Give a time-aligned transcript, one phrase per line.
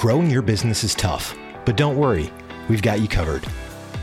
[0.00, 2.32] Growing your business is tough, but don't worry,
[2.70, 3.46] we've got you covered.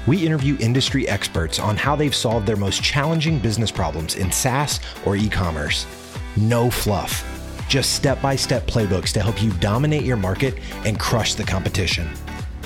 [0.05, 4.80] We interview industry experts on how they've solved their most challenging business problems in SaaS
[5.07, 5.88] or e commerce.
[6.36, 7.25] No fluff,
[7.68, 12.07] just step by step playbooks to help you dominate your market and crush the competition.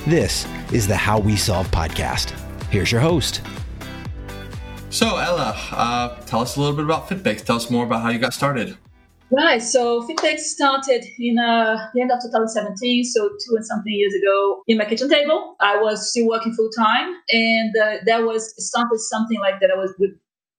[0.06, 2.32] This is the How We Solve podcast.
[2.66, 3.40] Here's your host.
[4.90, 7.46] So, Ella, uh, tell us a little bit about FitBakes.
[7.46, 8.76] Tell us more about how you got started.
[9.32, 9.62] Right.
[9.62, 14.62] So FitBakes started in uh, the end of 2017, so two and something years ago,
[14.68, 15.56] in my kitchen table.
[15.62, 19.72] I was still working full time, and uh, that was started something like that.
[19.72, 20.12] I was with,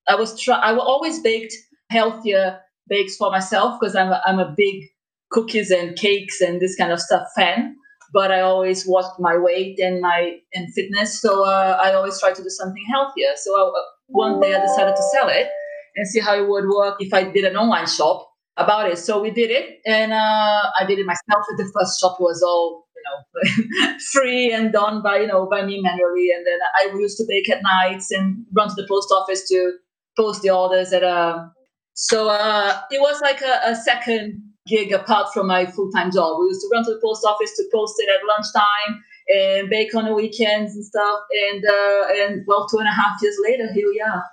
[0.09, 1.55] I was try, I always baked
[1.91, 4.85] healthier bakes for myself because I'm a, I'm a big
[5.31, 7.77] cookies and cakes and this kind of stuff fan.
[8.15, 12.33] But I always watched my weight and my and fitness, so uh, I always try
[12.33, 13.33] to do something healthier.
[13.37, 15.49] So I, uh, one day I decided to sell it
[15.97, 18.99] and see how it would work if I did an online shop about it.
[18.99, 21.45] So we did it, and uh, I did it myself.
[21.57, 25.81] The first shop was all you know free and done by you know by me
[25.81, 29.49] manually, and then I used to bake at nights and run to the post office
[29.49, 29.73] to
[30.17, 31.09] post the orders at a.
[31.09, 31.49] Uh,
[31.95, 36.39] so uh, it was like a, a second gig apart from my full time job.
[36.41, 39.95] We used to run to the post office to post it at lunchtime and bake
[39.95, 41.21] on the weekends and stuff.
[41.51, 44.25] And uh, and well, two and a half years later, here we are.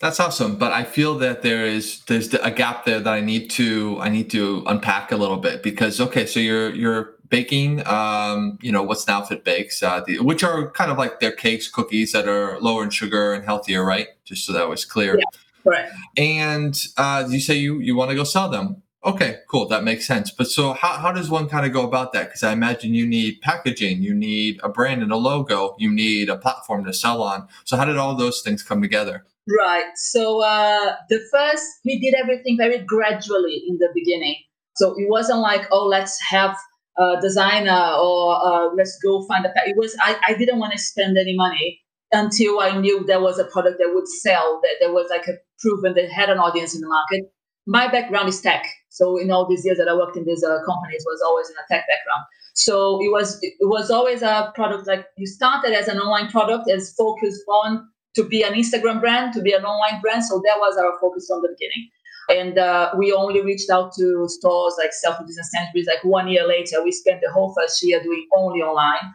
[0.00, 3.50] That's awesome, but I feel that there is there's a gap there that I need
[3.50, 8.58] to I need to unpack a little bit because okay, so you're you're baking, um,
[8.62, 11.68] you know, what's now Fit Bakes, uh, the, which are kind of like their cakes,
[11.68, 14.08] cookies that are lower in sugar and healthier, right?
[14.24, 15.18] Just so that was clear.
[15.18, 15.24] Yeah,
[15.64, 15.92] correct.
[16.16, 18.82] And uh, you say you you want to go sell them.
[19.04, 19.66] Okay, cool.
[19.66, 20.30] That makes sense.
[20.30, 22.26] But so how, how does one kind of go about that?
[22.26, 26.28] Because I imagine you need packaging, you need a brand and a logo, you need
[26.28, 27.48] a platform to sell on.
[27.64, 29.24] So how did all those things come together?
[29.56, 29.86] Right.
[29.96, 34.36] So uh, the first, we did everything very gradually in the beginning.
[34.76, 36.56] So it wasn't like, oh, let's have
[36.98, 39.52] a designer or uh, let's go find a.
[39.66, 41.80] It was I, I didn't want to spend any money
[42.12, 45.34] until I knew there was a product that would sell, that there was like a
[45.60, 47.32] proven that had an audience in the market.
[47.66, 50.58] My background is tech, so in all these years that I worked in these uh,
[50.64, 52.24] companies, was always in a tech background.
[52.54, 56.68] So it was it was always a product like you started as an online product
[56.70, 60.24] as focused on to be an Instagram brand, to be an online brand.
[60.24, 61.88] So that was our focus from the beginning.
[62.30, 65.86] And uh, we only reached out to stores like Selfridges and Sainsbury's.
[65.86, 69.14] Like one year later, we spent the whole first year doing only online.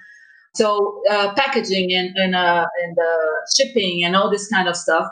[0.55, 5.07] So uh, packaging and and, uh, and uh, shipping and all this kind of stuff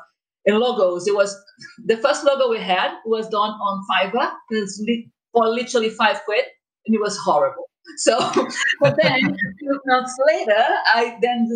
[0.45, 1.07] and logos.
[1.07, 1.35] It was
[1.85, 4.31] the first logo we had was done on Fiverr.
[5.33, 6.45] for literally five quid,
[6.85, 7.70] and it was horrible.
[7.97, 8.17] So,
[8.79, 11.47] but then a few months later, I then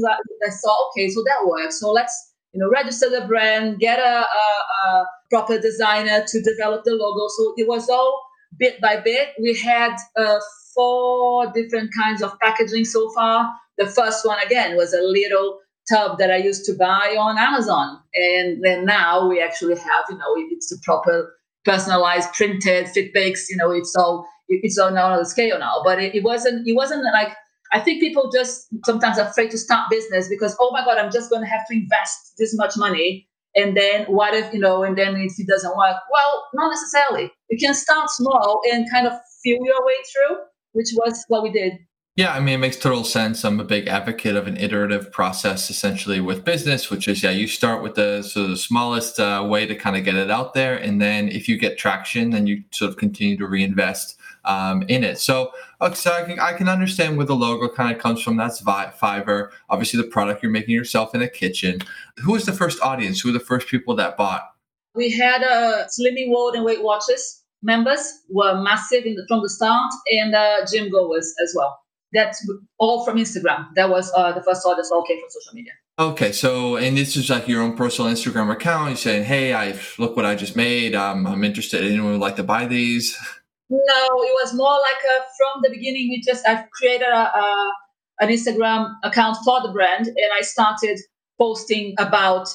[0.46, 1.80] I saw, okay, so that works.
[1.80, 6.84] So let's you know register the brand, get a, a, a proper designer to develop
[6.84, 7.28] the logo.
[7.38, 8.22] So it was all
[8.58, 9.30] bit by bit.
[9.42, 10.40] We had uh,
[10.74, 13.52] four different kinds of packaging so far.
[13.78, 15.60] The first one again was a little
[15.90, 20.18] tub that I used to buy on Amazon, and then now we actually have you
[20.18, 23.50] know it's a proper personalized printed fit bakes.
[23.50, 25.82] You know it's all it's on another scale now.
[25.84, 27.36] But it, it wasn't it wasn't like
[27.74, 31.30] I think people just sometimes afraid to start business because oh my god, I'm just
[31.30, 34.98] going to have to invest this much money, and then what if you know, and
[34.98, 35.98] then if it doesn't work?
[36.12, 37.32] Well, not necessarily.
[37.50, 39.14] You can start small and kind of
[39.44, 40.38] feel your way through,
[40.74, 41.74] which was what we did.
[42.18, 43.44] Yeah, I mean, it makes total sense.
[43.44, 47.46] I'm a big advocate of an iterative process, essentially with business, which is yeah, you
[47.46, 50.54] start with the sort of the smallest uh, way to kind of get it out
[50.54, 54.84] there, and then if you get traction, then you sort of continue to reinvest um,
[54.84, 55.20] in it.
[55.20, 55.52] So,
[55.82, 58.38] okay, so I can, I can understand where the logo kind of comes from.
[58.38, 59.50] That's Fiverr.
[59.70, 61.80] Obviously, the product you're making yourself in a kitchen.
[62.20, 63.22] Who was the first audience?
[63.22, 64.50] Who were the first people that bought?
[64.94, 69.92] We had uh, Slimming World and Weight Watchers members were massive the, from the start,
[70.12, 71.78] and uh, gym goers as well.
[72.14, 73.68] That's all from Instagram.
[73.76, 75.74] That was uh, the first audience all came from social media.
[75.98, 78.90] Okay, so and this is like your own personal Instagram account.
[78.90, 80.96] You're saying, "Hey, I look what I just made.
[80.96, 81.84] Um, I'm interested.
[81.84, 83.18] Anyone would like to buy these?"
[83.70, 86.10] No, it was more like a, from the beginning.
[86.10, 87.74] We just I've created a, a,
[88.20, 91.00] an Instagram account for the brand, and I started
[91.40, 92.48] posting about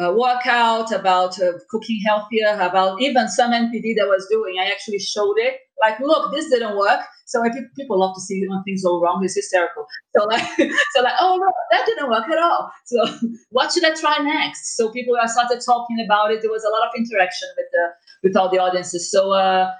[0.00, 4.56] uh, workout, about uh, cooking healthier, about even some NPD that was doing.
[4.58, 5.58] I actually showed it.
[5.82, 7.00] Like, look, this didn't work.
[7.26, 9.22] So I think people love to see when things go wrong.
[9.22, 9.86] It's hysterical.
[10.16, 10.42] So like,
[10.94, 12.70] so like, oh no, that didn't work at all.
[12.86, 13.06] So
[13.50, 14.76] what should I try next?
[14.76, 16.40] So people I started talking about it.
[16.40, 17.88] There was a lot of interaction with the
[18.22, 19.10] with all the audiences.
[19.10, 19.32] So.
[19.32, 19.70] Uh,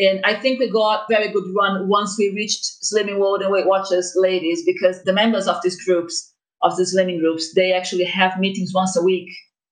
[0.00, 3.66] and I think we got very good run once we reached Slimming World and Weight
[3.66, 6.32] Watchers ladies because the members of these groups,
[6.62, 9.28] of the slimming groups, they actually have meetings once a week,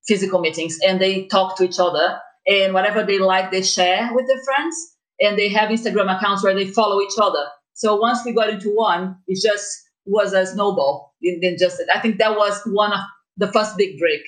[0.07, 2.19] physical meetings, and they talk to each other.
[2.47, 4.77] And whatever they like, they share with their friends.
[5.21, 7.47] And they have Instagram accounts where they follow each other.
[7.73, 9.67] So once we got into one, it just
[10.05, 11.15] was a snowball.
[11.23, 13.01] Then just I think that was one of
[13.39, 14.21] the first big break.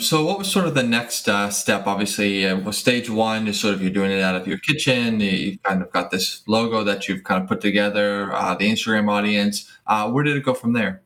[0.00, 1.86] So, what was sort of the next uh, step?
[1.86, 5.20] Obviously, uh, was stage one is sort of you're doing it out of your kitchen.
[5.20, 9.08] You kind of got this logo that you've kind of put together, uh, the Instagram
[9.08, 9.70] audience.
[9.86, 11.02] Uh, where did it go from there?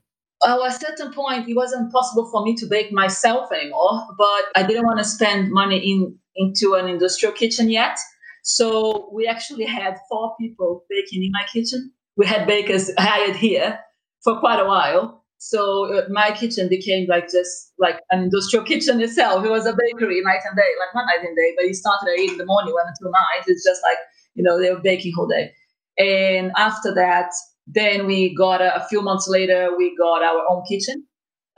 [0.47, 4.63] at a certain point, it wasn't possible for me to bake myself anymore, but I
[4.67, 7.99] didn't want to spend money in into an industrial kitchen yet.
[8.45, 11.93] So we actually had four people baking in my kitchen.
[12.17, 13.81] We had bakers hired here
[14.23, 15.18] for quite a while.
[15.39, 19.45] So uh, my kitchen became like just like an industrial kitchen itself.
[19.45, 22.11] It was a bakery night and day, like not night and day, but it started
[22.13, 23.45] at eight in the morning, went until night.
[23.47, 23.99] It's just like
[24.35, 25.53] you know they were baking whole day.
[25.97, 27.31] And after that,
[27.67, 31.07] then we got a, a few months later, we got our own kitchen,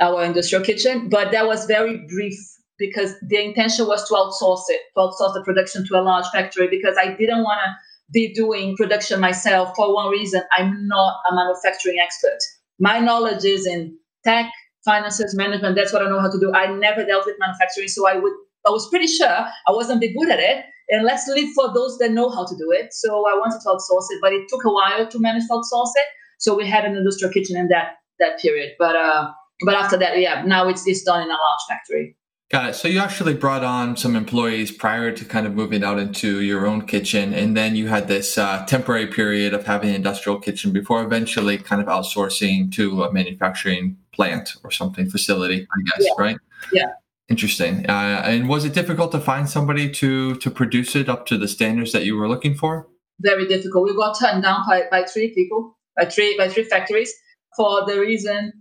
[0.01, 1.09] our industrial kitchen.
[1.09, 2.39] But that was very brief
[2.79, 6.69] because the intention was to outsource it, to outsource the production to a large factory
[6.69, 7.75] because I didn't want to
[8.13, 10.43] be doing production myself for one reason.
[10.57, 12.39] I'm not a manufacturing expert.
[12.81, 14.51] My knowledge is in tech,
[14.85, 15.77] finances, management.
[15.77, 16.53] That's what I know how to do.
[16.53, 18.33] I never dealt with manufacturing, so I would
[18.67, 20.65] I was pretty sure I wasn't be good at it.
[20.91, 22.93] And let's live for those that know how to do it.
[22.93, 25.93] So I wanted to outsource it, but it took a while to manage to outsource
[25.95, 26.07] it.
[26.39, 28.73] So we had an industrial kitchen in that that period.
[28.79, 29.31] But uh,
[29.65, 32.17] but after that, yeah, now it's it's done in a large factory.
[32.51, 32.75] Got it.
[32.75, 36.67] So you actually brought on some employees prior to kind of moving out into your
[36.67, 40.73] own kitchen, and then you had this uh, temporary period of having an industrial kitchen
[40.73, 46.13] before eventually kind of outsourcing to a manufacturing plant or something facility, I guess, yeah.
[46.19, 46.37] right?
[46.73, 46.93] Yeah.
[47.29, 47.89] Interesting.
[47.89, 51.47] Uh, and was it difficult to find somebody to to produce it up to the
[51.47, 52.89] standards that you were looking for?
[53.21, 53.85] Very difficult.
[53.85, 57.15] We got turned down by, by three people, by three by three factories,
[57.57, 58.53] for the reason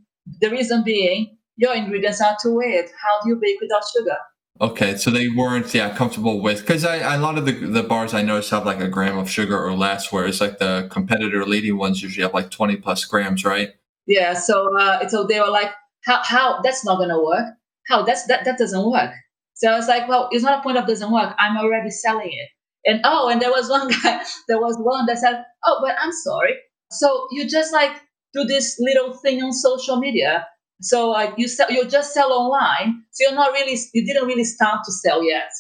[0.42, 2.86] the reason being your ingredients are too weird.
[2.86, 4.18] How do you bake without sugar?
[4.62, 8.14] Okay, so they weren't yeah comfortable with because I a lot of the the bars
[8.14, 11.78] I noticed have like a gram of sugar or less, whereas like the competitor leading
[11.78, 13.70] ones usually have like twenty plus grams, right?
[14.08, 14.34] Yeah.
[14.34, 15.72] So uh, so they were like,
[16.06, 17.56] how how that's not gonna work
[17.90, 19.12] how that's that that doesn't work.
[19.56, 21.36] So I was like, well, it's not a point of doesn't work.
[21.38, 22.50] I'm already selling it.
[22.86, 26.14] And oh, and there was one guy, there was one that said, oh, but I'm
[26.14, 26.54] sorry.
[26.92, 27.92] So you just like
[28.34, 30.48] do this little thing on social media.
[30.82, 33.04] So like you sell, you just sell online.
[33.12, 35.52] So you're not really, you didn't really start to sell yet.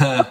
[0.00, 0.24] Uh,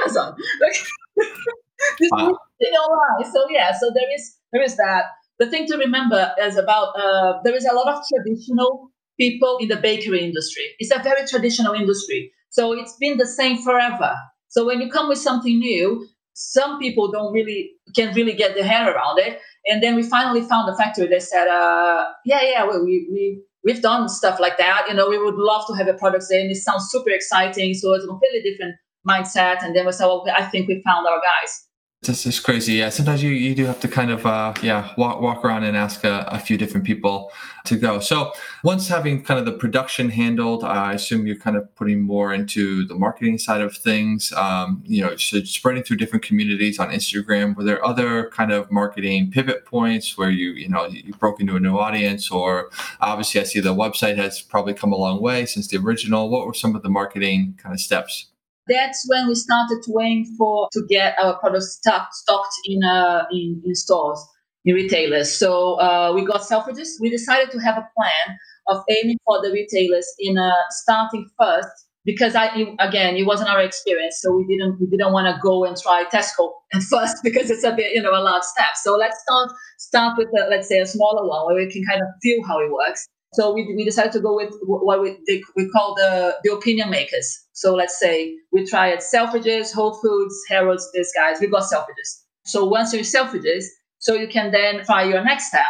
[0.00, 0.34] Amazon.
[1.98, 2.28] this wow.
[2.28, 3.32] online.
[3.32, 5.04] So yeah, so there is there is that.
[5.38, 9.68] The thing to remember is about uh, there is a lot of traditional people in
[9.68, 10.64] the bakery industry.
[10.78, 12.32] It's a very traditional industry.
[12.50, 14.14] So it's been the same forever.
[14.48, 18.64] So when you come with something new, some people don't really can really get their
[18.64, 19.40] head around it.
[19.66, 23.80] And then we finally found a factory that said, uh, yeah, yeah, we, we, we've
[23.80, 24.86] done stuff like that.
[24.88, 27.74] You know, we would love to have a product there and it sounds super exciting.
[27.74, 28.74] So it's a completely different
[29.08, 29.62] mindset.
[29.62, 31.66] And then we said, well, I think we found our guys.
[32.04, 32.74] This is crazy.
[32.74, 35.74] Yeah, sometimes you, you do have to kind of uh, yeah walk walk around and
[35.74, 37.32] ask a, a, few different people
[37.64, 37.98] to go.
[37.98, 42.02] So once having kind of the production handled, uh, I assume you're kind of putting
[42.02, 44.34] more into the marketing side of things.
[44.34, 47.56] Um, you know, spreading through different communities on Instagram.
[47.56, 51.56] Were there other kind of marketing pivot points where you you know you broke into
[51.56, 52.68] a new audience, or
[53.00, 56.28] obviously I see the website has probably come a long way since the original.
[56.28, 58.26] What were some of the marketing kind of steps?
[58.66, 63.24] That's when we started to aim for to get our products stocked, stocked in, uh,
[63.30, 64.24] in, in stores
[64.64, 69.18] in retailers so uh, we got selfridges we decided to have a plan of aiming
[69.24, 71.68] for the retailers in uh, starting first
[72.04, 72.48] because I
[72.80, 76.04] again it wasn't our experience, so we didn't we didn't want to go and try
[76.12, 78.76] Tesco at first because it's a bit you know a large step.
[78.82, 82.02] So let's start start with a, let's say a smaller one where we can kind
[82.02, 83.08] of feel how it works.
[83.34, 85.18] So we, we decided to go with what we,
[85.56, 87.44] we call the, the opinion makers.
[87.52, 91.40] So let's say we tried Selfridges, Whole Foods, Harrods, these guys.
[91.40, 92.22] We got Selfridges.
[92.44, 93.64] So once you're Selfridges,
[93.98, 95.66] so you can then try your next step.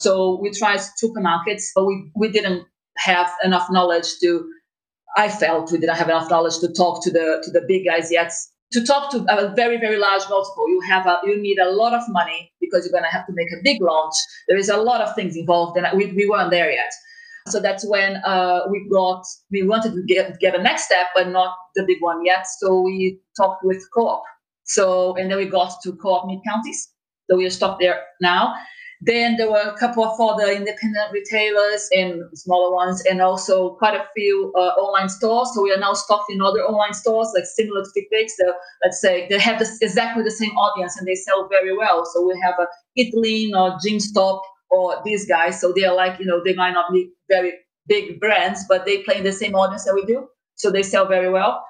[0.00, 2.66] So we tried supermarkets, but we, we didn't
[2.98, 4.50] have enough knowledge to,
[5.16, 8.10] I felt we didn't have enough knowledge to talk to the, to the big guys
[8.10, 8.32] yet
[8.72, 11.94] to talk to a very very large multiple you have a you need a lot
[11.94, 14.14] of money because you're going to have to make a big launch.
[14.48, 16.92] There is a lot of things involved and we, we weren't there yet.
[17.48, 21.28] So that's when uh, we got we wanted to get, get a next step but
[21.28, 22.44] not the big one yet.
[22.58, 24.24] So we talked with co-op.
[24.64, 26.88] So and then we got to co-op mid counties.
[27.30, 28.54] So we are stopped there now
[29.02, 33.94] then there were a couple of other independent retailers and smaller ones, and also quite
[33.94, 35.50] a few uh, online stores.
[35.54, 38.30] So we are now stocked in other online stores, like similar to FitBakes.
[38.38, 42.04] So let's say they have this, exactly the same audience and they sell very well.
[42.06, 42.66] So we have a
[42.98, 45.60] Itlin or GymStop or these guys.
[45.60, 47.52] So they are like, you know, they might not be very
[47.86, 50.26] big brands, but they play in the same audience that we do.
[50.54, 51.64] So they sell very well.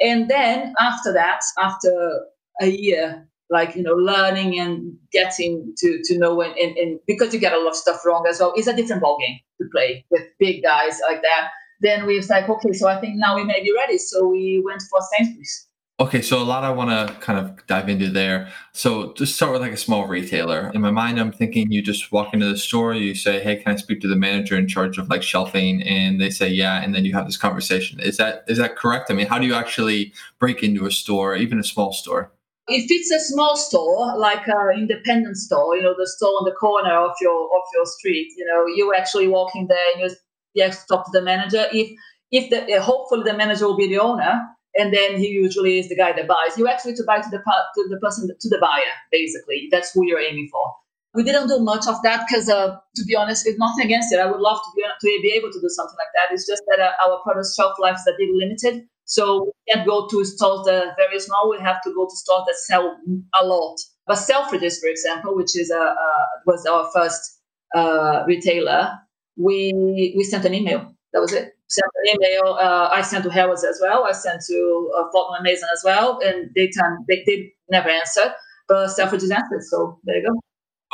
[0.00, 2.20] And then after that, after
[2.60, 7.32] a year like you know learning and getting to to know and, and, and because
[7.32, 10.04] you get a lot of stuff wrong as well it's a different ballgame to play
[10.10, 11.50] with big guys like that
[11.80, 14.62] then we was like okay so i think now we may be ready so we
[14.64, 15.68] went for sainsbury's
[16.00, 18.52] Okay, so a lot I want to kind of dive into there.
[18.72, 20.70] So just start with like a small retailer.
[20.72, 23.72] In my mind, I'm thinking you just walk into the store, you say, "Hey, can
[23.72, 26.94] I speak to the manager in charge of like shelving?" And they say, "Yeah," and
[26.94, 27.98] then you have this conversation.
[27.98, 29.10] Is that is that correct?
[29.10, 32.30] I mean, how do you actually break into a store, even a small store?
[32.68, 36.52] If it's a small store, like an independent store, you know, the store on the
[36.52, 40.16] corner of your of your street, you know, you actually walking there and you,
[40.54, 41.66] you talk to the manager.
[41.72, 41.90] If
[42.30, 44.40] if the hopefully the manager will be the owner
[44.76, 46.56] and then he usually is the guy that buys.
[46.56, 49.68] You actually to buy to the to the person to the buyer, basically.
[49.70, 50.72] That's who you're aiming for.
[51.14, 54.20] We didn't do much of that because, uh, to be honest, with nothing against it,
[54.20, 56.34] I would love to be to be able to do something like that.
[56.34, 59.88] It's just that uh, our product shelf life is a bit limited, so we can't
[59.88, 61.50] go to stores that are very small.
[61.50, 62.96] We have to go to stores that sell
[63.40, 63.76] a lot.
[64.06, 67.40] But Selfridges, for example, which is a, uh, was our first
[67.74, 68.92] uh, retailer,
[69.36, 69.72] we
[70.16, 70.94] we sent an email.
[71.12, 72.54] That was it sent an email.
[72.60, 74.04] Uh, I sent to Harrods as well.
[74.04, 78.34] I sent to uh, Fortnum Mason as well, and they time they, they never answered,
[78.68, 79.62] but Selfridges answered.
[79.70, 80.40] So there you go.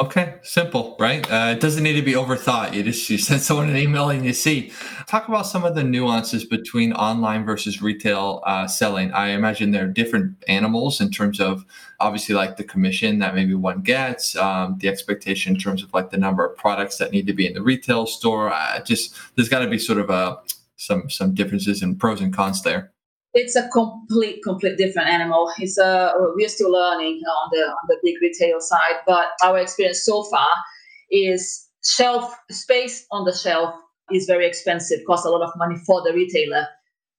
[0.01, 1.25] Okay, simple, right?
[1.31, 2.75] Uh, it doesn't need to be overthought.
[2.75, 4.73] You just you send someone an email and you see.
[5.07, 9.13] Talk about some of the nuances between online versus retail uh, selling.
[9.13, 11.65] I imagine there are different animals in terms of
[12.01, 16.11] obviously like the commission that maybe one gets, um, the expectation in terms of like
[16.11, 18.53] the number of products that need to be in the retail store.
[18.53, 20.41] Uh, just there's got to be sort of a
[20.75, 22.91] some some differences and pros and cons there
[23.35, 25.53] it's a complete complete different animal.
[25.59, 30.05] It's a we're still learning on the on the big retail side but our experience
[30.05, 30.49] so far
[31.11, 33.75] is shelf space on the shelf
[34.11, 36.67] is very expensive costs a lot of money for the retailer.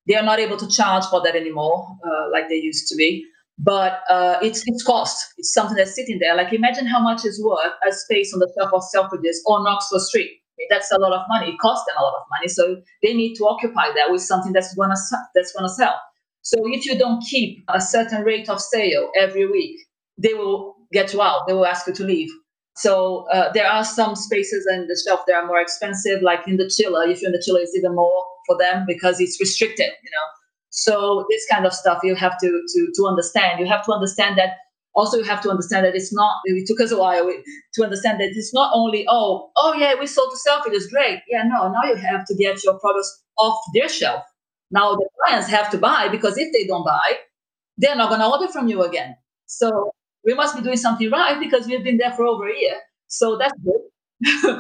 [0.08, 3.26] They are not able to charge for that anymore uh, like they used to be
[3.58, 5.34] but uh, it's it's cost.
[5.38, 6.36] It's something that's sitting there.
[6.36, 10.02] Like imagine how much is worth a space on the shelf of selfridges or oxford
[10.02, 10.32] street
[10.70, 11.52] that's a lot of money.
[11.52, 14.54] It costs them a lot of money, so they need to occupy that with something
[14.54, 14.96] that's gonna
[15.34, 15.96] that's gonna sell.
[16.42, 19.80] So if you don't keep a certain rate of sale every week,
[20.18, 21.48] they will get you out.
[21.48, 22.30] They will ask you to leave.
[22.76, 26.58] So uh, there are some spaces in the shelf that are more expensive, like in
[26.58, 27.04] the chiller.
[27.08, 29.88] If you're in the chiller, it's even more for them because it's restricted.
[29.88, 30.28] You know.
[30.70, 33.60] So this kind of stuff you have to to to understand.
[33.60, 34.58] You have to understand that
[34.96, 37.30] also you have to understand that it's not it took us a while
[37.74, 41.20] to understand that it's not only oh oh yeah we sold to Selfridges great.
[41.30, 44.24] Yeah no now you have to get your products off their shelf.
[44.72, 47.18] Now the clients have to buy because if they don't buy
[47.78, 49.16] they're not going to order from you again.
[49.48, 49.92] So
[50.26, 52.78] we must be doing something right because we've been there for over a year.
[53.08, 53.82] So that's good.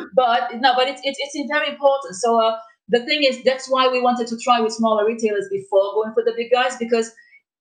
[0.16, 2.16] But no but it's, it's, it's very important.
[2.16, 2.58] So uh,
[2.90, 6.24] the thing is that's why we wanted to try with smaller retailers before going for
[6.24, 7.12] the big guys because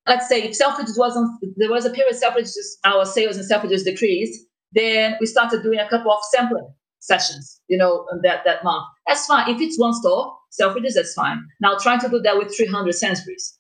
[0.07, 4.45] let's say if Selfridges wasn't, there was a period Selfridges, our sales in Selfridges decreased,
[4.73, 6.69] then we started doing a couple of sampling
[7.01, 8.85] sessions, you know, that, that month.
[9.07, 9.51] That's fine.
[9.51, 11.45] If it's one store, Selfridges, that's fine.
[11.61, 13.59] Now trying to do that with 300 Sainsbury's,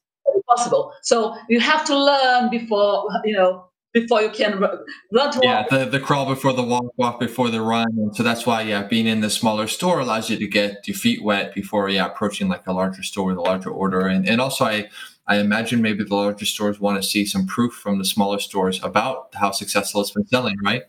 [0.48, 0.92] possible.
[1.02, 4.60] So you have to learn before, you know, before you can
[5.12, 8.24] run to yeah the, the crawl before the walk walk before the run and so
[8.24, 11.54] that's why yeah being in the smaller store allows you to get your feet wet
[11.54, 14.88] before yeah approaching like a larger store with a larger order and, and also i
[15.26, 18.82] I imagine maybe the larger stores want to see some proof from the smaller stores
[18.82, 20.82] about how successful it's been selling, right?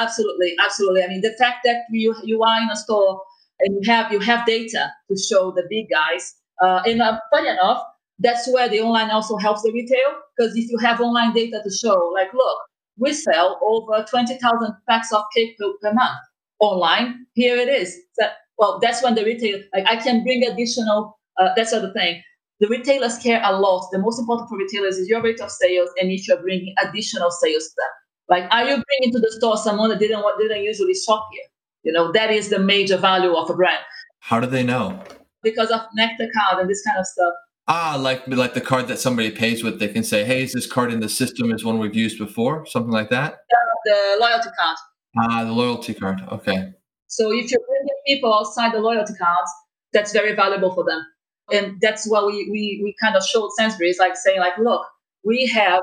[0.00, 1.02] Absolutely, absolutely.
[1.02, 3.20] I mean, the fact that you you are in a store
[3.60, 7.48] and you have you have data to show the big guys, uh, and uh, funny
[7.48, 7.82] enough,
[8.18, 11.70] that's where the online also helps the retail because if you have online data to
[11.70, 12.58] show, like, look,
[12.96, 16.18] we sell over twenty thousand packs of cake per, month
[16.60, 17.26] online.
[17.34, 17.94] Here it is.
[18.14, 21.18] So, well, that's when the retail like I can bring additional.
[21.38, 22.22] Uh, that's the other thing
[22.60, 23.88] the retailers care a lot.
[23.90, 27.30] The most important for retailers is your rate of sales and if you're bringing additional
[27.30, 27.90] sales to them.
[28.28, 31.44] Like, are you bringing to the store someone that didn't didn't usually shop here?
[31.82, 33.84] You know, that is the major value of a brand.
[34.20, 35.02] How do they know?
[35.42, 37.34] Because of Nectar card and this kind of stuff.
[37.66, 40.66] Ah, like like the card that somebody pays with, they can say, "Hey, is this
[40.66, 41.52] card in the system?
[41.52, 43.36] Is one we've used before?" Something like that.
[43.84, 44.76] the loyalty card.
[45.18, 46.22] Ah, the loyalty card.
[46.32, 46.72] Okay.
[47.08, 49.50] So if you're bringing people outside the loyalty cards,
[49.92, 51.04] that's very valuable for them
[51.52, 54.86] and that's what we we, we kind of showed Sainsbury's, like saying like, look,
[55.24, 55.82] we have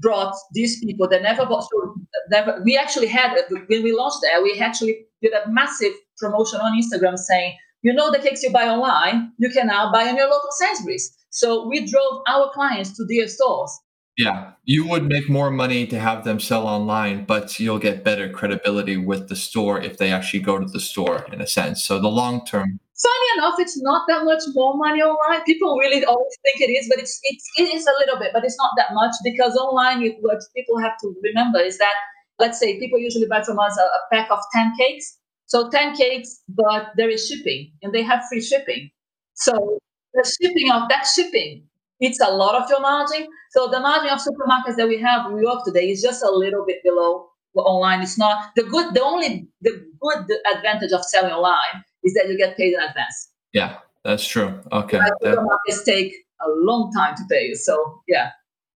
[0.00, 1.62] brought these people that never bought.
[1.70, 1.94] So
[2.30, 6.80] never, we actually had when we launched there, we actually did a massive promotion on
[6.80, 10.28] Instagram saying, you know, the cakes you buy online, you can now buy in your
[10.28, 11.16] local Sainsbury's.
[11.30, 13.70] So we drove our clients to their stores.
[14.16, 18.28] Yeah, you would make more money to have them sell online, but you'll get better
[18.28, 21.84] credibility with the store if they actually go to the store in a sense.
[21.84, 25.42] So the long term funny enough, it's not that much more money online.
[25.44, 28.44] People really always think it is, but it's, it's it is a little bit, but
[28.44, 31.94] it's not that much because online, what people have to remember is that,
[32.38, 35.18] let's say, people usually buy from us a, a pack of 10 cakes.
[35.46, 38.90] So 10 cakes, but there is shipping and they have free shipping.
[39.34, 39.78] So
[40.14, 41.64] the shipping of that shipping,
[42.00, 43.28] it's a lot of your margin.
[43.50, 46.30] So the margin of supermarkets that we have in New York today is just a
[46.30, 48.02] little bit below online.
[48.02, 48.94] It's not the good.
[48.94, 53.30] The only the good advantage of selling online is that you get paid in advance.
[53.52, 54.60] Yeah, that's true.
[54.72, 55.00] Okay.
[55.22, 57.56] Supermarkets take a long time to pay you.
[57.56, 58.30] So yeah.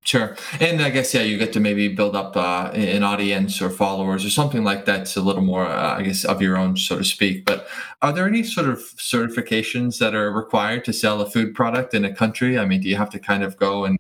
[0.04, 0.34] Sure.
[0.58, 4.24] And I guess, yeah, you get to maybe build up uh, an audience or followers
[4.24, 7.04] or something like that's a little more, uh, I guess, of your own, so to
[7.04, 7.44] speak.
[7.44, 7.68] But
[8.02, 12.04] are there any sort of certifications that are required to sell a food product in
[12.04, 12.58] a country?
[12.58, 13.96] I mean, do you have to kind of go and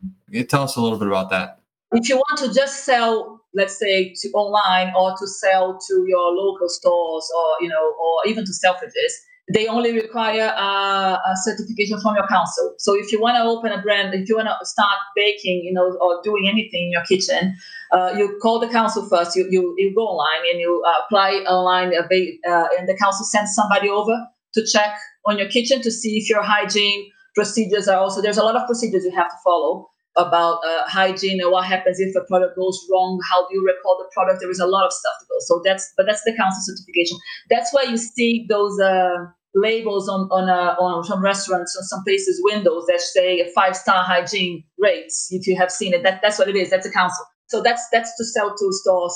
[0.48, 1.60] tell us a little bit about that?
[1.92, 6.30] If you want to just sell, let's say, to online or to sell to your
[6.32, 9.12] local stores or, you know, or even to Selfridges,
[9.52, 12.74] they only require a, a, certification from your council.
[12.78, 15.72] So if you want to open a brand, if you want to start baking, you
[15.72, 17.54] know, or doing anything in your kitchen,
[17.90, 19.36] uh, you call the council first.
[19.36, 23.26] You, you, you go online and you uh, apply online, uh, uh, and the council
[23.26, 24.16] sends somebody over
[24.54, 24.96] to check
[25.26, 28.22] on your kitchen to see if your hygiene procedures are also.
[28.22, 31.98] There's a lot of procedures you have to follow about uh, hygiene and what happens
[31.98, 33.18] if a product goes wrong.
[33.30, 34.40] How do you record the product?
[34.40, 35.36] There is a lot of stuff to go.
[35.40, 37.18] So that's but that's the council certification.
[37.50, 42.04] That's why you see those uh, labels on on, uh, on some restaurants on some
[42.04, 45.28] places windows that say a five star hygiene rates.
[45.30, 46.70] If you have seen it, that that's what it is.
[46.70, 47.24] That's a council.
[47.46, 49.14] So that's that's to sell to stores,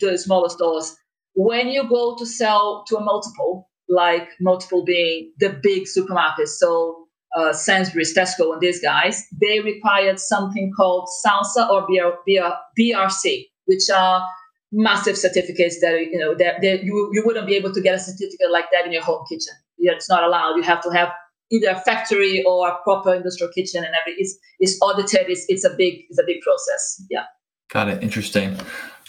[0.00, 0.96] the smaller stores.
[1.34, 7.03] When you go to sell to a multiple, like multiple being the big supermarkets, so
[7.36, 13.46] uh, Sainsbury's, Tesco, and these guys, they required something called SALSA or BR, BR, BRC,
[13.66, 14.26] which are
[14.72, 17.98] massive certificates that you know that, that you you wouldn't be able to get a
[17.98, 19.54] certificate like that in your home kitchen.
[19.78, 20.56] It's not allowed.
[20.56, 21.12] You have to have
[21.50, 25.28] either a factory or a proper industrial kitchen, and every it's it's audited.
[25.28, 27.02] It's it's a big it's a big process.
[27.10, 27.24] Yeah.
[27.70, 28.02] Got it.
[28.02, 28.56] Interesting.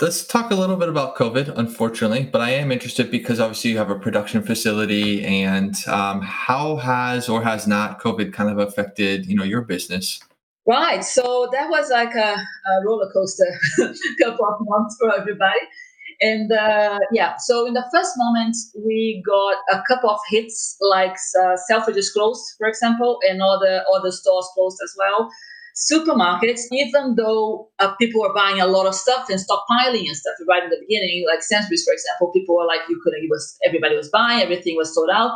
[0.01, 3.77] Let's talk a little bit about COVID, unfortunately, but I am interested because obviously you
[3.77, 9.25] have a production facility, and um, how has or has not COVID kind of affected
[9.25, 10.19] you know your business?
[10.67, 11.03] Right.
[11.03, 13.45] So that was like a, a roller coaster
[14.21, 15.59] couple of months for everybody.
[16.21, 21.15] And uh, yeah, so in the first moment, we got a couple of hits like
[21.39, 25.29] uh, Selfridges closed, for example, and other other stores closed as well
[25.75, 30.35] supermarkets, even though uh, people were buying a lot of stuff and stockpiling and stuff
[30.47, 33.57] right in the beginning, like Sainsbury's, for example, people were like, you couldn't, it was,
[33.65, 35.31] everybody was buying, everything was sold out.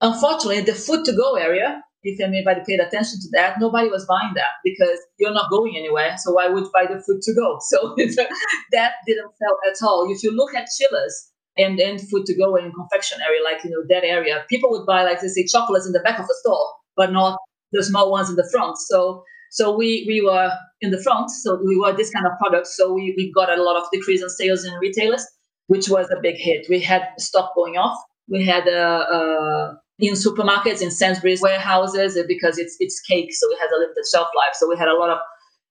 [0.00, 4.32] Unfortunately, the food to go area, if anybody paid attention to that, nobody was buying
[4.34, 6.16] that because you're not going anywhere.
[6.18, 7.58] So why would buy the food to go?
[7.68, 7.94] So
[8.72, 10.10] that didn't sell at all.
[10.10, 11.28] If you look at chillers,
[11.58, 15.04] and then food to go and confectionery, like you know that area, people would buy
[15.04, 17.38] like they say chocolates in the back of the store, but not
[17.72, 18.78] the small ones in the front.
[18.78, 19.22] So
[19.52, 22.66] so we, we were in the front, so we were this kind of product.
[22.68, 25.26] So we, we got a lot of decrease in sales in retailers,
[25.66, 26.64] which was a big hit.
[26.70, 27.98] We had stock going off.
[28.28, 33.46] We had uh, uh, in supermarkets, in Sainsbury's warehouses, uh, because it's it's cake, so
[33.50, 34.54] it has a limited shelf life.
[34.54, 35.18] So we had a lot of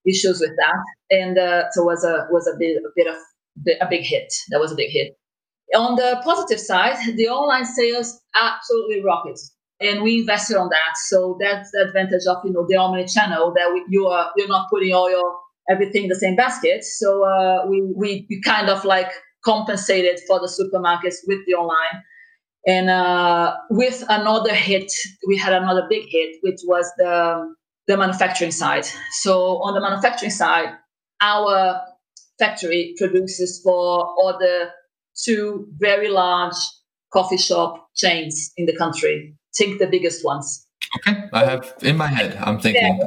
[0.06, 3.16] issues with that, and uh, so was a was a bit a bit of
[3.82, 4.32] a big hit.
[4.52, 5.18] That was a big hit.
[5.76, 9.40] On the positive side, the online sales absolutely rocketed
[9.82, 10.98] and we invested on that.
[11.08, 14.48] So that's the advantage of you know the omni channel that we, you are you're
[14.48, 15.40] not putting all your
[15.70, 16.84] everything in the same basket.
[16.84, 19.12] So uh, we, we we kind of like
[19.44, 22.04] compensated for the supermarkets with the online.
[22.68, 24.92] And uh, with another hit,
[25.28, 27.56] we had another big hit, which was the
[27.88, 28.86] the manufacturing side.
[29.22, 30.70] So on the manufacturing side,
[31.22, 31.82] our
[32.38, 34.72] factory produces for other
[35.26, 36.56] two very large
[37.12, 40.68] coffee shop chains in the country think the biggest ones.
[40.98, 42.38] Okay, I have in my head.
[42.42, 43.00] I'm thinking.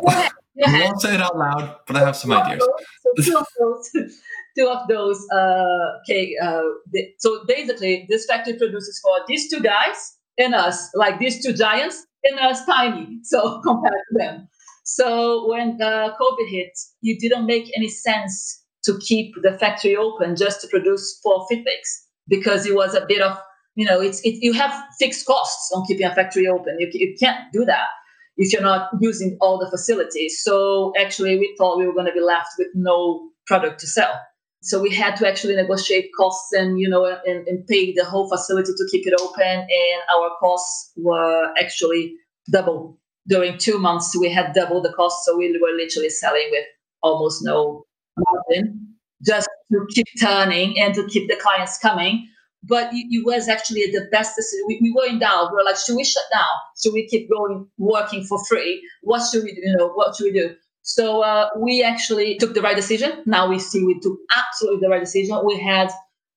[0.54, 2.68] Yeah, I won't say it out loud, but I have some two ideas.
[3.16, 3.90] Those, so two of those,
[4.56, 5.26] two of those.
[5.30, 10.90] Uh, okay, uh, the, so basically, this factory produces for these two guys and us,
[10.94, 13.18] like these two giants and us, tiny.
[13.22, 14.48] So compared to them.
[14.84, 20.36] So when uh, COVID hit, it didn't make any sense to keep the factory open
[20.36, 23.38] just to produce four FitBakes because it was a bit of
[23.74, 26.76] you know, it's it, you have fixed costs on keeping a factory open.
[26.78, 27.86] You, you can't do that
[28.36, 30.42] if you're not using all the facilities.
[30.42, 34.20] So actually, we thought we were going to be left with no product to sell.
[34.62, 38.28] So we had to actually negotiate costs and you know and, and pay the whole
[38.28, 39.42] facility to keep it open.
[39.42, 42.14] And our costs were actually
[42.50, 44.16] double during two months.
[44.16, 46.64] We had double the cost, so we were literally selling with
[47.02, 47.84] almost no
[48.16, 48.94] margin,
[49.26, 52.28] just to keep turning and to keep the clients coming
[52.66, 54.64] but it, was actually the best decision.
[54.66, 55.50] We, we were in doubt.
[55.50, 56.54] We were like, should we shut down?
[56.82, 58.82] Should we keep going working for free?
[59.02, 59.60] What should we do?
[59.62, 60.54] You know, what should we do?
[60.82, 63.22] So uh, we actually took the right decision.
[63.26, 65.40] Now we see we took absolutely the right decision.
[65.44, 65.90] We had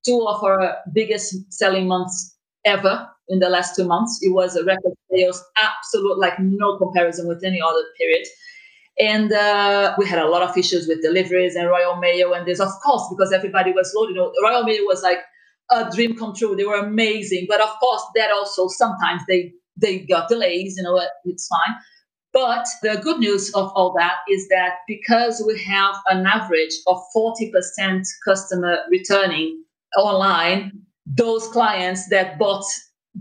[0.06, 2.36] two of our biggest selling months
[2.66, 4.20] ever in the last two months.
[4.22, 8.26] It was a record sales, absolute like no comparison with any other period.
[9.00, 12.34] And uh, we had a lot of issues with deliveries and Royal Mail.
[12.34, 15.20] And there's, of course, because everybody was loaded, you know, Royal Mail was like
[15.72, 16.56] a dream come true.
[16.56, 17.46] They were amazing.
[17.50, 21.76] But of course, that also sometimes they, they got delays, you know, uh, it's fine.
[22.34, 27.02] But the good news of all that is that because we have an average of
[27.16, 29.64] 40% customer returning
[29.98, 30.72] online,
[31.06, 32.66] those clients that bought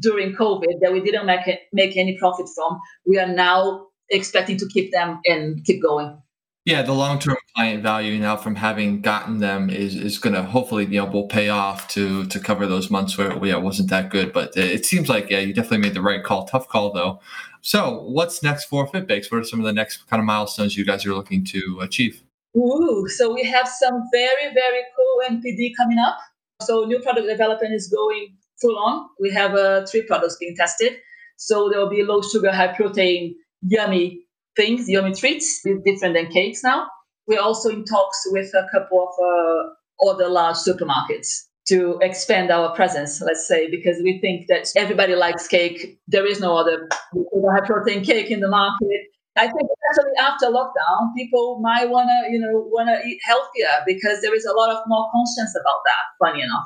[0.00, 4.58] during COVID that we didn't make, it, make any profit from, we are now expecting
[4.58, 6.20] to keep them and keep going.
[6.66, 10.42] Yeah, the long term client value now from having gotten them is, is going to
[10.42, 13.88] hopefully you know will pay off to to cover those months where yeah, it wasn't
[13.90, 14.32] that good.
[14.32, 16.44] But it seems like yeah, you definitely made the right call.
[16.44, 17.20] Tough call though.
[17.62, 19.30] So what's next for FitBakes?
[19.30, 22.20] What are some of the next kind of milestones you guys are looking to achieve?
[22.56, 26.18] Ooh, so we have some very very cool NPD coming up.
[26.62, 29.08] So new product development is going full on.
[29.20, 30.96] We have uh, three products being tested.
[31.36, 34.25] So there will be low sugar, high protein yummy
[34.56, 36.86] things, yummy treats, different than cakes now.
[37.26, 42.74] We're also in talks with a couple of uh, other large supermarkets to expand our
[42.74, 45.98] presence, let's say, because we think that everybody likes cake.
[46.06, 49.00] There is no other high protein cake in the market.
[49.36, 54.34] I think especially after lockdown, people might wanna, you know, wanna eat healthier because there
[54.34, 56.26] is a lot of more conscience about that.
[56.26, 56.64] Funny enough,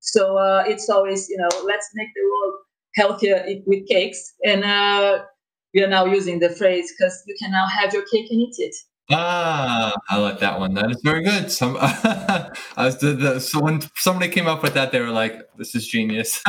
[0.00, 2.54] so uh, it's always, you know, let's make the world
[2.96, 5.22] healthier with cakes, and uh,
[5.74, 8.54] we are now using the phrase because you can now have your cake and eat
[8.58, 8.74] it.
[9.12, 10.74] Ah, I like that one.
[10.74, 11.50] That is very good.
[11.50, 15.48] Some, I was the, the, so when somebody came up with that, they were like,
[15.56, 16.40] "This is genius."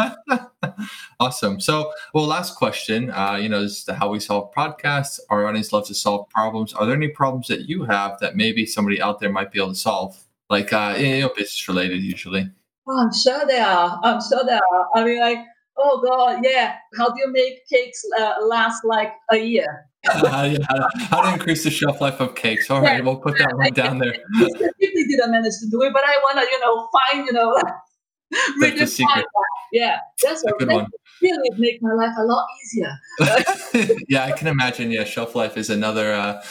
[1.20, 1.60] awesome.
[1.60, 3.10] So, well, last question.
[3.10, 5.20] Uh, you know, this is the How We Solve podcasts.
[5.32, 6.74] Our audience loves to solve problems.
[6.74, 9.70] Are there any problems that you have that maybe somebody out there might be able
[9.70, 12.48] to solve, like uh, you know, business related, usually?
[12.88, 14.00] Oh, I'm sure there are.
[14.04, 14.88] I'm sure there are.
[14.94, 15.40] I mean, like
[15.82, 16.76] oh god, yeah.
[16.98, 19.88] How do you make cakes uh, last like a year?
[20.10, 22.72] uh, yeah, how to increase the shelf life of cakes?
[22.72, 23.04] All right, yeah.
[23.04, 24.16] we'll put that one down there.
[24.36, 27.34] I specifically didn't manage to do it, but I want to, you know, find, you
[27.34, 29.26] know, secret.
[29.72, 30.88] Yeah, that's, a good one.
[31.22, 34.04] Really make my life a lot easier.
[34.10, 34.92] yeah, I can imagine.
[34.92, 36.44] Yeah, shelf life is another uh,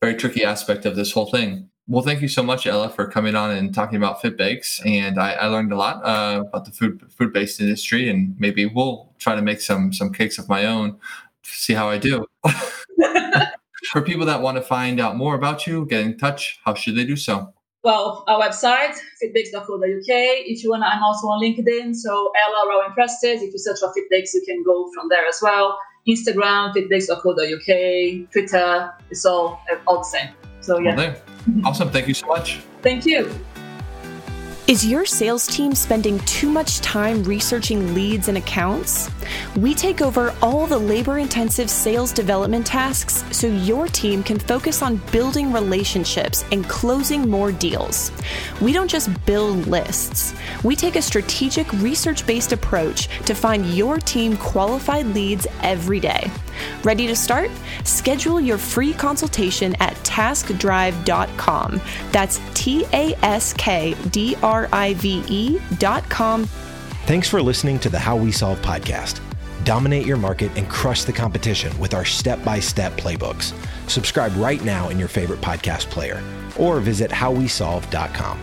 [0.00, 1.68] very tricky aspect of this whole thing.
[1.86, 4.84] Well, thank you so much, Ella, for coming on and talking about FitBakes.
[4.86, 8.64] And I, I learned a lot uh, about the food food based industry, and maybe
[8.64, 10.92] we'll try to make some some cakes of my own.
[10.92, 12.24] To see how I do.
[13.92, 16.58] for people that want to find out more about you, get in touch.
[16.64, 17.52] How should they do so?
[17.82, 20.08] Well, our website, fitbakes.co.uk.
[20.08, 21.94] If you want, I'm also on LinkedIn.
[21.94, 23.42] So Ella Rowan Prestes.
[23.42, 25.78] If you search for FitBakes, you can go from there as well.
[26.08, 30.30] Instagram, fitbakes.co.uk, Twitter, it's all all the same.
[30.60, 31.14] So yeah.
[31.64, 31.90] Awesome.
[31.90, 32.60] Thank you so much.
[32.82, 33.30] Thank you.
[34.66, 39.10] Is your sales team spending too much time researching leads and accounts?
[39.58, 44.80] We take over all the labor intensive sales development tasks so your team can focus
[44.80, 48.10] on building relationships and closing more deals.
[48.62, 53.98] We don't just build lists, we take a strategic research based approach to find your
[53.98, 56.30] team qualified leads every day.
[56.84, 57.50] Ready to start?
[57.84, 61.80] Schedule your free consultation at taskdrive.com.
[62.12, 66.46] That's T A S K D R I V E.com.
[67.04, 69.20] Thanks for listening to the How We Solve podcast.
[69.64, 73.52] Dominate your market and crush the competition with our step by step playbooks.
[73.86, 76.22] Subscribe right now in your favorite podcast player
[76.58, 78.40] or visit howwesolve.com.